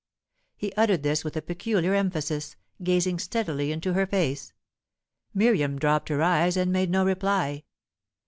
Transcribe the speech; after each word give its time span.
He 0.57 0.73
uttered 0.73 1.03
this 1.03 1.23
with 1.23 1.37
a 1.37 1.43
peculiar 1.43 1.93
emphasis, 1.93 2.55
gazing 2.81 3.19
steadily 3.19 3.71
into 3.71 3.93
her 3.93 4.07
face. 4.07 4.51
Miriam 5.31 5.77
dropped 5.77 6.09
her 6.09 6.23
eyes, 6.23 6.57
and 6.57 6.71
made 6.73 6.89
no 6.89 7.05
reply. 7.05 7.65